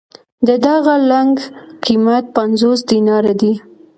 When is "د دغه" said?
0.47-0.93